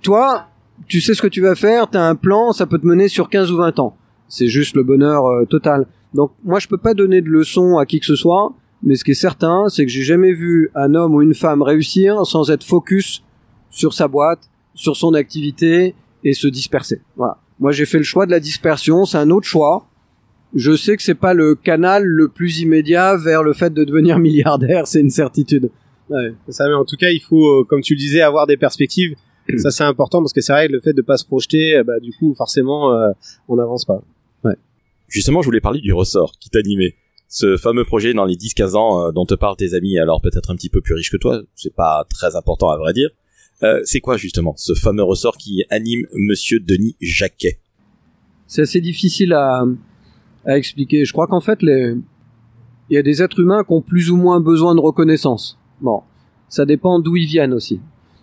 [0.00, 0.46] Toi,
[0.86, 3.08] tu sais ce que tu vas faire, tu as un plan, ça peut te mener
[3.08, 3.96] sur 15 ou 20 ans.
[4.28, 5.86] C'est juste le bonheur euh, total.
[6.14, 9.04] Donc moi je peux pas donner de leçons à qui que ce soit, mais ce
[9.04, 12.50] qui est certain, c'est que j'ai jamais vu un homme ou une femme réussir sans
[12.50, 13.22] être focus
[13.72, 17.00] sur sa boîte, sur son activité et se disperser.
[17.16, 17.38] Voilà.
[17.58, 19.88] Moi j'ai fait le choix de la dispersion, c'est un autre choix
[20.54, 24.18] je sais que c'est pas le canal le plus immédiat vers le fait de devenir
[24.18, 25.70] milliardaire, c'est une certitude.
[26.10, 28.56] Ouais, ça, mais en tout cas, il faut, euh, comme tu le disais, avoir des
[28.56, 29.14] perspectives.
[29.56, 31.84] ça, c'est important parce que c'est vrai que le fait de pas se projeter, euh,
[31.84, 33.12] bah, du coup, forcément, euh,
[33.48, 34.02] on n'avance pas.
[34.44, 34.56] Ouais.
[35.08, 36.96] Justement, je voulais parler du ressort qui t'animait.
[37.28, 40.54] Ce fameux projet dans les 10-15 ans dont te parlent tes amis, alors peut-être un
[40.54, 43.08] petit peu plus riches que toi, c'est pas très important à vrai dire.
[43.84, 47.58] C'est quoi justement ce fameux ressort qui anime Monsieur Denis Jacquet?
[48.46, 49.64] C'est assez difficile à,
[50.44, 51.04] à expliquer.
[51.04, 51.94] Je crois qu'en fait, les...
[52.90, 55.58] il y a des êtres humains qui ont plus ou moins besoin de reconnaissance.
[55.80, 56.02] Bon,
[56.48, 57.80] ça dépend d'où ils viennent aussi.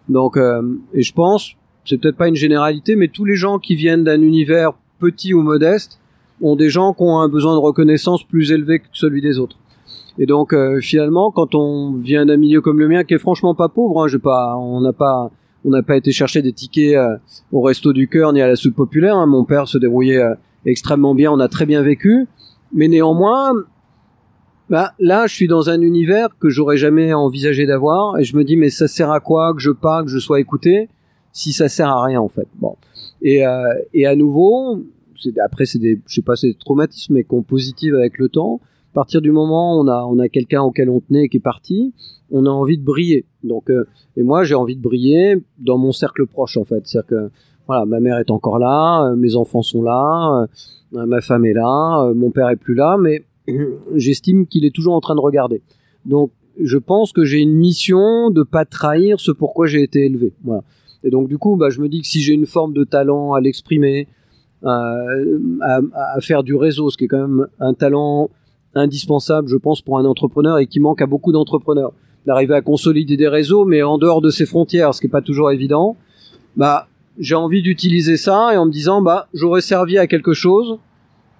[0.07, 0.61] Donc, euh,
[0.93, 1.53] et je pense,
[1.85, 5.41] c'est peut-être pas une généralité, mais tous les gens qui viennent d'un univers petit ou
[5.41, 5.99] modeste
[6.41, 9.58] ont des gens qui ont un besoin de reconnaissance plus élevé que celui des autres.
[10.19, 13.55] Et donc euh, finalement, quand on vient d'un milieu comme le mien, qui est franchement
[13.55, 15.31] pas pauvre, hein, pas, on n'a pas,
[15.65, 17.15] on n'a pas été chercher des tickets euh,
[17.51, 19.15] au resto du cœur ni à la soupe populaire.
[19.15, 19.25] Hein.
[19.25, 20.21] Mon père se débrouillait
[20.65, 22.27] extrêmement bien, on a très bien vécu,
[22.73, 23.53] mais néanmoins,
[24.69, 28.43] bah, là, je suis dans un univers que j'aurais jamais envisagé d'avoir, et je me
[28.43, 30.89] dis mais ça sert à quoi que je parle, que je sois écouté,
[31.31, 32.47] si ça sert à rien en fait.
[32.55, 32.75] Bon,
[33.21, 34.83] et euh, et à nouveau,
[35.43, 38.59] après c'est des, je sais pas, c'est des traumatismes mais qu'on positive avec le temps.
[38.91, 41.37] À partir du moment où on a on a quelqu'un auquel on tenait et qui
[41.37, 41.93] est parti,
[42.31, 43.25] on a envie de briller.
[43.43, 43.85] Donc euh,
[44.17, 47.31] et moi j'ai envie de briller dans mon cercle proche en fait, c'est-à-dire que
[47.67, 50.47] voilà, ma mère est encore là, euh, mes enfants sont là,
[50.93, 53.25] euh, ma femme est là, mon père est plus là, mais
[53.95, 55.61] j'estime qu'il est toujours en train de regarder.
[56.05, 60.33] Donc, je pense que j'ai une mission de pas trahir ce pourquoi j'ai été élevé.
[61.03, 63.33] Et donc, du coup, bah, je me dis que si j'ai une forme de talent
[63.33, 64.07] à l'exprimer,
[64.63, 65.05] à,
[66.19, 68.29] faire du réseau, ce qui est quand même un talent
[68.79, 71.93] indispensable, je pense, pour un entrepreneur et qui manque à beaucoup d'entrepreneurs,
[72.25, 75.21] d'arriver à consolider des réseaux, mais en dehors de ses frontières, ce qui est pas
[75.21, 75.95] toujours évident.
[76.57, 76.87] Bah,
[77.19, 80.79] j'ai envie d'utiliser ça et en me disant, bah, j'aurais servi à quelque chose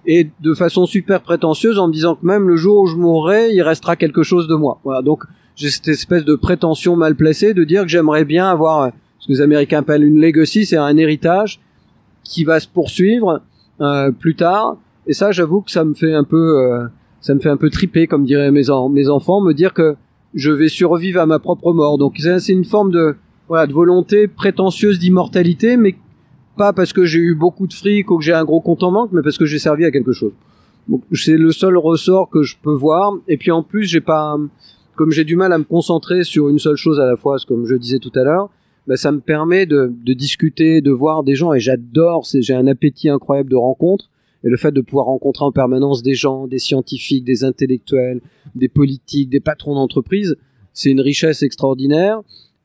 [0.06, 3.52] et de façon super prétentieuse en me disant que même le jour où je mourrai,
[3.52, 4.80] il restera quelque chose de moi.
[4.84, 5.24] Voilà, donc
[5.56, 9.32] j'ai cette espèce de prétention mal placée de dire que j'aimerais bien avoir ce que
[9.32, 11.60] les Américains appellent une legacy, c'est un héritage
[12.24, 13.42] qui va se poursuivre
[13.80, 14.76] euh, plus tard.
[15.06, 16.86] Et ça, j'avoue que ça me fait un peu, euh,
[17.20, 19.96] ça me fait un peu triper, comme diraient mes, enfants, me dire que
[20.34, 21.98] je vais survivre à ma propre mort.
[21.98, 23.16] Donc c'est une forme de,
[23.48, 25.96] voilà, de volonté prétentieuse d'immortalité, mais
[26.56, 28.92] pas parce que j'ai eu beaucoup de fric ou que j'ai un gros compte en
[28.92, 30.32] banque, mais parce que j'ai servi à quelque chose.
[30.88, 33.12] Donc c'est le seul ressort que je peux voir.
[33.28, 34.36] Et puis en plus, j'ai pas,
[34.96, 37.66] comme j'ai du mal à me concentrer sur une seule chose à la fois, comme
[37.66, 38.50] je disais tout à l'heure,
[38.86, 41.52] bah, ça me permet de, de, discuter, de voir des gens.
[41.52, 44.08] Et j'adore, j'ai un appétit incroyable de rencontres.
[44.44, 48.20] Et le fait de pouvoir rencontrer en permanence des gens, des scientifiques, des intellectuels,
[48.54, 50.36] des politiques, des patrons d'entreprise,
[50.72, 52.22] c'est une richesse extraordinaire.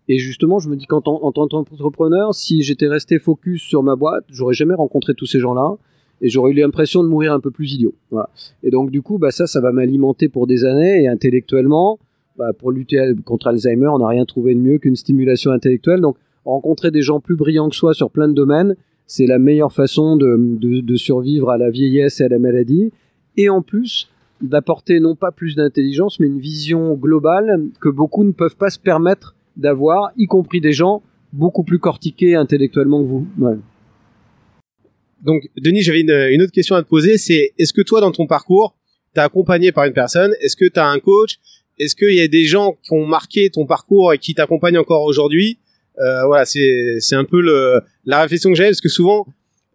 [0.08, 3.96] Et justement, je me dis qu'en en tant qu'entrepreneur, si j'étais resté focus sur ma
[3.96, 5.78] boîte, j'aurais jamais rencontré tous ces gens-là
[6.22, 7.94] et j'aurais eu l'impression de mourir un peu plus idiot.
[8.12, 8.30] Voilà.
[8.64, 12.00] Et donc du coup, bah ça, ça va m'alimenter pour des années et intellectuellement,
[12.38, 16.02] bah, pour lutter contre Alzheimer, on n'a rien trouvé de mieux qu'une stimulation intellectuelle.
[16.02, 18.76] Donc rencontrer des gens plus brillants que soi sur plein de domaines,
[19.08, 22.92] c'est la meilleure façon de, de, de survivre à la vieillesse et à la maladie.
[23.38, 24.10] Et en plus,
[24.42, 28.80] d'apporter non pas plus d'intelligence, mais une vision globale que beaucoup ne peuvent pas se
[28.80, 31.02] permettre d'avoir, y compris des gens
[31.34, 33.28] beaucoup plus cortiqués intellectuellement que vous.
[33.38, 33.56] Ouais.
[35.24, 38.28] Donc, Denis, j'avais une, autre question à te poser, c'est est-ce que toi, dans ton
[38.28, 38.76] parcours,
[39.14, 40.34] t'es accompagné par une personne?
[40.42, 41.38] Est-ce que tu as un coach?
[41.80, 45.04] Est-ce qu'il y a des gens qui ont marqué ton parcours et qui t'accompagnent encore
[45.04, 45.58] aujourd'hui?
[45.98, 49.26] Voilà, c'est c'est un peu le, la réflexion que j'ai, parce que souvent,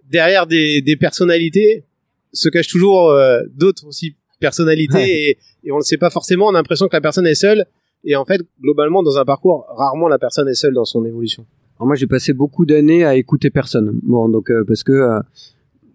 [0.08, 1.84] derrière des, des personnalités,
[2.32, 6.46] se cachent toujours euh, d'autres aussi personnalités et, et on ne le sait pas forcément.
[6.46, 7.66] On a l'impression que la personne est seule
[8.04, 11.44] et en fait, globalement, dans un parcours, rarement la personne est seule dans son évolution.
[11.76, 14.00] Alors moi, j'ai passé beaucoup d'années à écouter personne.
[14.02, 15.20] Bon, donc euh, parce que euh,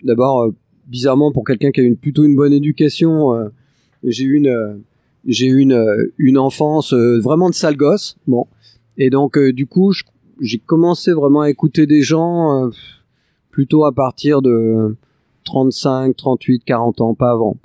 [0.04, 0.56] d'abord, euh,
[0.88, 3.52] bizarrement, pour quelqu'un qui a une plutôt une bonne éducation,
[4.04, 4.84] j'ai eu une
[5.26, 8.18] j'ai une une enfance vraiment de sale gosse.
[8.28, 8.46] Bon,
[8.98, 9.94] et donc du coup,
[10.40, 12.70] j'ai commencé vraiment à écouter des gens
[13.52, 14.96] plutôt à partir de
[15.46, 17.58] 35, 38, 40 ans, pas avant.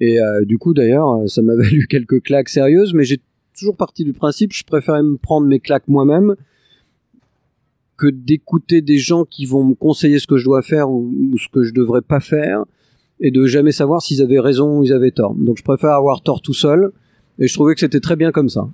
[0.00, 3.20] Et du coup, d'ailleurs, ça m'a valu quelques claques sérieuses, mais j'ai
[3.58, 6.36] toujours parti du principe, je préférais me prendre mes claques moi-même
[7.96, 11.48] que d'écouter des gens qui vont me conseiller ce que je dois faire ou, ce
[11.48, 12.64] que je devrais pas faire
[13.20, 15.34] et de jamais savoir s'ils avaient raison ou ils avaient tort.
[15.34, 16.90] Donc je préfère avoir tort tout seul
[17.38, 18.68] et je trouvais que c'était très bien comme ça.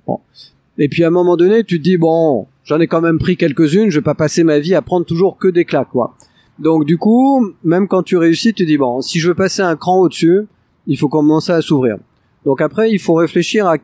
[0.81, 3.35] Et puis à un moment donné, tu te dis bon, j'en ai quand même pris
[3.35, 6.15] quelques-unes, je vais pas passer ma vie à prendre toujours que des claques quoi.
[6.57, 9.61] Donc du coup, même quand tu réussis, tu te dis bon, si je veux passer
[9.61, 10.47] un cran au-dessus,
[10.87, 11.97] il faut commencer à s'ouvrir.
[12.45, 13.75] Donc après, il faut réfléchir à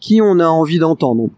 [0.00, 1.30] qui on a envie d'entendre.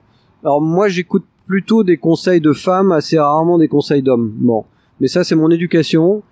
[0.43, 4.33] Alors moi j'écoute plutôt des conseils de femmes, assez rarement des conseils d'hommes.
[4.37, 4.65] Bon,
[5.01, 6.23] mais ça c'est mon éducation.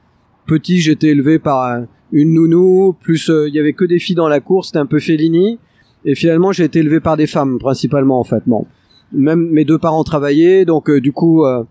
[0.46, 4.28] Petit, j'étais élevé par une nounou, plus euh, il y avait que des filles dans
[4.28, 5.58] la cour, c'était un peu Fellini.
[6.04, 8.42] Et finalement, j'ai été élevé par des femmes principalement en fait.
[8.46, 8.66] Bon,
[9.12, 11.62] même mes deux parents travaillaient, donc euh, du coup, euh,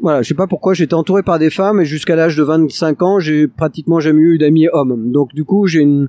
[0.00, 3.02] voilà, je sais pas pourquoi j'étais entouré par des femmes et jusqu'à l'âge de 25
[3.02, 5.10] ans, j'ai pratiquement jamais eu d'amis hommes.
[5.12, 6.08] Donc du coup, j'ai une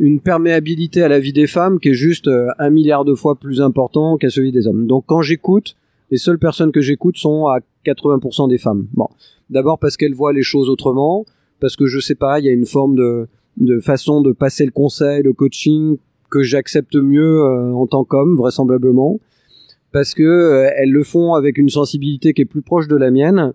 [0.00, 3.34] une perméabilité à la vie des femmes qui est juste euh, un milliard de fois
[3.34, 4.86] plus important qu'à celui des hommes.
[4.86, 5.74] Donc quand j'écoute,
[6.10, 8.86] les seules personnes que j'écoute sont à 80% des femmes.
[8.94, 9.08] Bon,
[9.50, 11.24] d'abord parce qu'elles voient les choses autrement,
[11.60, 14.64] parce que je sais pas, il y a une forme de, de façon de passer
[14.64, 15.98] le conseil, le coaching
[16.30, 17.42] que j'accepte mieux
[17.74, 19.20] en tant qu'homme, vraisemblablement,
[19.92, 23.52] parce que elles le font avec une sensibilité qui est plus proche de la mienne.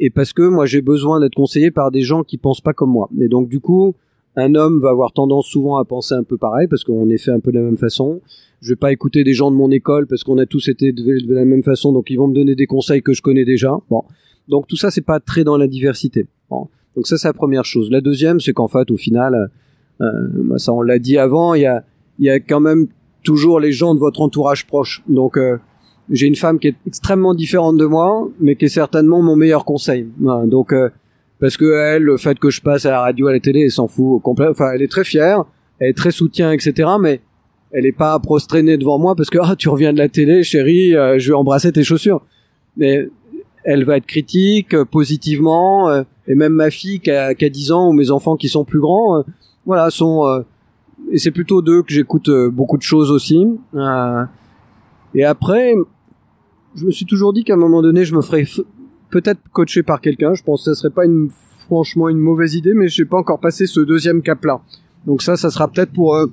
[0.00, 2.90] et parce que moi j'ai besoin d'être conseillé par des gens qui pensent pas comme
[2.90, 3.08] moi.
[3.20, 3.94] Et donc du coup,
[4.36, 7.30] un homme va avoir tendance souvent à penser un peu pareil parce qu'on est fait
[7.30, 8.20] un peu de la même façon.
[8.60, 11.34] Je vais pas écouter des gens de mon école parce qu'on a tous été de,
[11.34, 13.76] la même façon, donc ils vont me donner des conseils que je connais déjà.
[13.90, 14.04] Bon,
[14.48, 16.26] donc tout ça c'est pas très dans la diversité.
[16.48, 16.68] Bon.
[16.96, 17.90] Donc ça c'est la première chose.
[17.90, 19.46] La deuxième c'est qu'en fait au final, euh,
[20.56, 21.84] ça on l'a dit avant, il y a
[22.18, 22.86] y a quand même
[23.22, 25.02] toujours les gens de votre entourage proche.
[25.08, 25.58] Donc euh,
[26.10, 29.64] j'ai une femme qui est extrêmement différente de moi, mais qui est certainement mon meilleur
[29.64, 30.06] conseil.
[30.46, 30.90] donc euh,
[31.40, 33.70] parce que elle, le fait que je passe à la radio, à la télé, elle
[33.70, 34.46] s'en fout complet.
[34.48, 35.44] Enfin, elle est très fière,
[35.80, 36.88] elle est très soutien, etc.
[37.00, 37.20] Mais
[37.72, 40.94] elle est pas prostrénée devant moi parce que ah tu reviens de la télé, chérie,
[40.94, 42.22] euh, je vais embrasser tes chaussures.
[42.76, 43.08] Mais
[43.64, 47.48] elle va être critique euh, positivement euh, et même ma fille qui a, qui a
[47.48, 49.24] 10 ans ou mes enfants qui sont plus grands,
[49.66, 50.44] voilà, sont
[51.10, 53.46] et c'est plutôt d'eux que j'écoute beaucoup de choses aussi.
[55.14, 55.74] et après,
[56.74, 58.44] je me suis toujours dit qu'à un moment donné, je me ferais
[59.10, 60.34] peut-être coaché par quelqu'un.
[60.34, 61.28] Je pense que ce serait pas une,
[61.66, 64.60] franchement une mauvaise idée, mais je n'ai pas encore passé ce deuxième cap-là.
[65.06, 66.26] Donc ça, ça sera peut-être pour euh,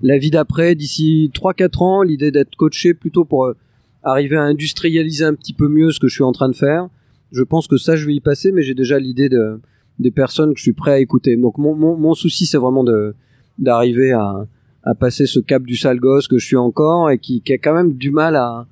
[0.00, 3.56] la vie d'après, d'ici 3-4 ans, l'idée d'être coaché plutôt pour euh,
[4.02, 6.88] arriver à industrialiser un petit peu mieux ce que je suis en train de faire.
[7.32, 9.60] Je pense que ça, je vais y passer, mais j'ai déjà l'idée de,
[9.98, 11.36] des personnes que je suis prêt à écouter.
[11.36, 13.14] Donc mon, mon, mon souci, c'est vraiment de
[13.58, 14.46] d'arriver à,
[14.82, 17.58] à passer ce cap du sale gosse que je suis encore et qui, qui a
[17.58, 18.66] quand même du mal à,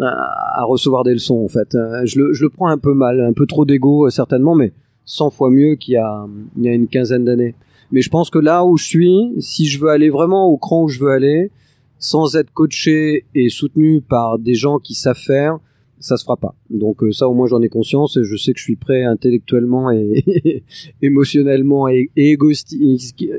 [0.00, 1.74] à, recevoir des leçons en fait.
[1.74, 4.54] Euh, je le, je le prends un peu mal, un peu trop d'ego euh, certainement,
[4.54, 4.72] mais
[5.04, 7.54] 100 fois mieux qu'il y a, il y a une quinzaine d'années.
[7.92, 10.82] Mais je pense que là où je suis, si je veux aller vraiment au cran
[10.82, 11.50] où je veux aller,
[11.98, 15.58] sans être coaché et soutenu par des gens qui savent faire,
[16.00, 16.54] ça se fera pas.
[16.70, 19.04] Donc euh, ça au moins j'en ai conscience et je sais que je suis prêt
[19.04, 20.62] intellectuellement et
[21.02, 22.10] émotionnellement et,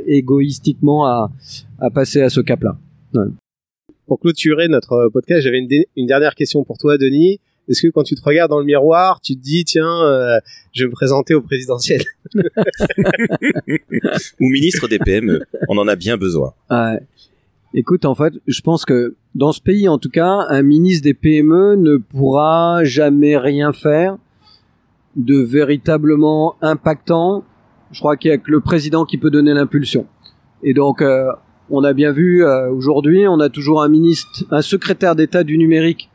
[0.07, 1.31] égoïstiquement à,
[1.79, 2.77] à passer à ce cap-là.
[3.13, 3.25] Ouais
[4.07, 7.39] pour clôturer notre euh, podcast, j'avais une, une, dernière question pour toi, Denis.
[7.67, 10.39] Est-ce que quand tu te regardes dans le miroir, tu te dis tiens, euh,
[10.71, 12.01] je vais me présenter au présidentiel?
[14.39, 16.53] Ou ministre des PME On en a bien besoin.
[16.71, 16.99] Ouais.
[17.73, 21.13] Écoute, en fait, je pense que dans ce pays, en tout cas, un ministre des
[21.13, 24.17] PME ne pourra jamais rien faire
[25.17, 27.43] de véritablement impactant.
[27.91, 30.05] Je crois qu'il y a que le président qui peut donner l'impulsion.
[30.63, 31.27] Et donc, euh,
[31.69, 35.57] on a bien vu euh, aujourd'hui, on a toujours un ministre, un secrétaire d'État du
[35.57, 36.09] numérique.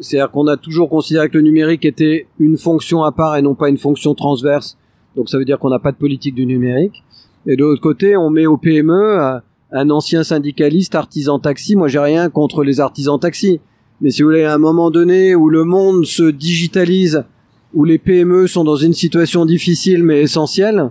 [0.00, 3.54] C'est-à-dire qu'on a toujours considéré que le numérique était une fonction à part et non
[3.54, 4.76] pas une fonction transverse.
[5.14, 7.04] Donc ça veut dire qu'on n'a pas de politique du numérique.
[7.46, 9.38] Et de l'autre côté, on met au PME euh,
[9.72, 11.76] un ancien syndicaliste artisan taxi.
[11.76, 13.60] Moi, j'ai rien contre les artisans taxi.
[14.00, 17.24] Mais si vous voulez, à un moment donné où le monde se digitalise,
[17.72, 20.90] où les PME sont dans une situation difficile mais essentielle,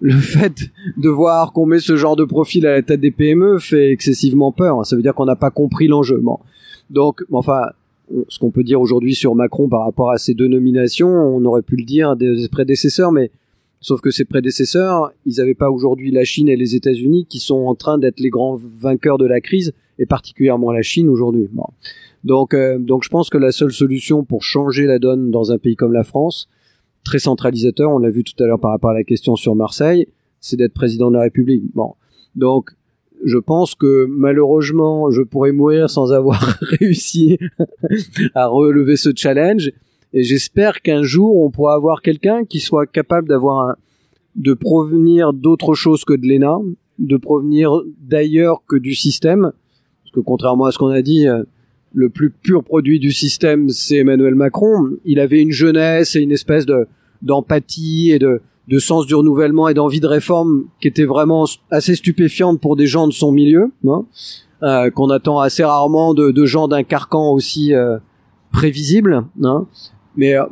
[0.00, 3.58] le fait de voir qu'on met ce genre de profil à la tête des PME
[3.58, 4.84] fait excessivement peur.
[4.86, 6.22] Ça veut dire qu'on n'a pas compris l'enjeu.
[6.90, 7.62] Donc, enfin,
[8.28, 11.62] ce qu'on peut dire aujourd'hui sur Macron par rapport à ces deux nominations, on aurait
[11.62, 13.30] pu le dire des prédécesseurs, mais
[13.84, 17.66] sauf que ces prédécesseurs, ils n'avaient pas aujourd'hui la Chine et les États-Unis qui sont
[17.66, 21.50] en train d'être les grands vainqueurs de la crise, et particulièrement la Chine aujourd'hui.
[22.24, 25.58] Donc, euh, donc je pense que la seule solution pour changer la donne dans un
[25.58, 26.48] pays comme la France,
[27.04, 30.08] très centralisateur, on l'a vu tout à l'heure par rapport à la question sur Marseille,
[30.40, 31.64] c'est d'être président de la République.
[31.74, 31.92] Bon.
[32.36, 32.70] Donc,
[33.22, 37.38] je pense que malheureusement, je pourrais mourir sans avoir réussi
[38.34, 39.72] à relever ce challenge.
[40.14, 43.76] Et j'espère qu'un jour, on pourra avoir quelqu'un qui soit capable d'avoir un,
[44.36, 46.58] de provenir d'autre chose que de l'ENA,
[47.00, 49.50] de provenir d'ailleurs que du système.
[50.02, 51.42] Parce que contrairement à ce qu'on a dit, euh,
[51.92, 54.90] le plus pur produit du système, c'est Emmanuel Macron.
[55.04, 56.86] Il avait une jeunesse et une espèce de
[57.22, 61.94] d'empathie et de, de sens du renouvellement et d'envie de réforme qui était vraiment assez
[61.94, 64.04] stupéfiante pour des gens de son milieu, hein,
[64.62, 67.96] euh, qu'on attend assez rarement de, de gens d'un carcan aussi euh,
[68.52, 69.24] prévisible.
[69.42, 69.66] Hein.
[70.16, 70.44] Mais euh,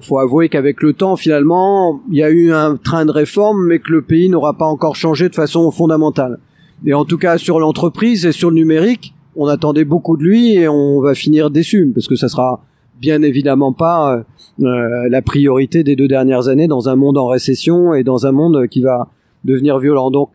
[0.00, 3.78] faut avouer qu'avec le temps, finalement, il y a eu un train de réforme, mais
[3.78, 6.38] que le pays n'aura pas encore changé de façon fondamentale.
[6.84, 10.54] Et en tout cas, sur l'entreprise et sur le numérique, on attendait beaucoup de lui
[10.54, 12.62] et on va finir déçu parce que ça sera
[13.00, 14.22] bien évidemment pas euh,
[14.62, 18.32] euh, la priorité des deux dernières années dans un monde en récession et dans un
[18.32, 19.08] monde qui va
[19.44, 20.10] devenir violent.
[20.10, 20.30] Donc,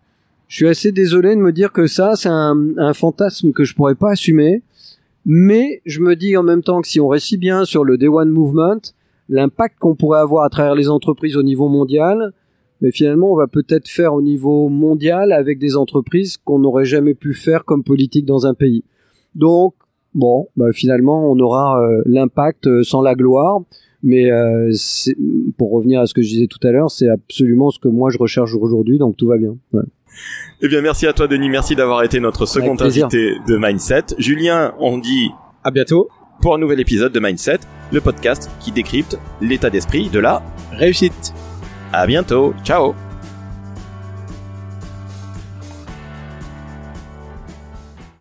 [0.48, 3.76] je suis assez désolé de me dire que ça, c'est un, un, fantasme que je
[3.76, 4.64] pourrais pas assumer.
[5.32, 8.08] Mais je me dis en même temps que si on réussit bien sur le Day
[8.08, 8.80] One Movement,
[9.30, 12.34] l'impact qu'on pourrait avoir à travers les entreprises au niveau mondial,
[12.82, 17.13] mais finalement on va peut-être faire au niveau mondial avec des entreprises qu'on n'aurait jamais
[17.13, 18.84] pu faire comme politique dans un pays.
[19.36, 19.76] Donc
[20.15, 23.62] bon, bah, finalement on aura euh, l'impact euh, sans la gloire,
[24.02, 24.74] mais euh,
[25.60, 28.10] pour revenir à ce que je disais tout à l'heure, c'est absolument ce que moi
[28.10, 29.56] je recherche aujourd'hui, donc tout va bien.
[30.62, 31.49] Eh bien, merci à toi, Denis.
[31.49, 34.15] Merci d'avoir été notre second invité de Mindset.
[34.17, 35.32] Julien, on dit
[35.63, 36.10] À bientôt.
[36.41, 37.60] pour un nouvel épisode de Mindset,
[37.91, 40.41] le podcast qui décrypte l'état d'esprit de la...
[40.71, 41.34] Réussite.
[41.91, 42.53] À bientôt.
[42.63, 43.09] Ciao